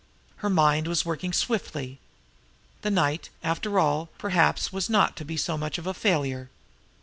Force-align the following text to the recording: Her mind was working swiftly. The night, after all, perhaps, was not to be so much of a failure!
Her 0.37 0.49
mind 0.49 0.87
was 0.87 1.05
working 1.05 1.31
swiftly. 1.31 1.99
The 2.81 2.89
night, 2.89 3.29
after 3.43 3.77
all, 3.79 4.09
perhaps, 4.17 4.73
was 4.73 4.89
not 4.89 5.15
to 5.17 5.23
be 5.25 5.37
so 5.37 5.59
much 5.59 5.77
of 5.77 5.85
a 5.85 5.93
failure! 5.93 6.49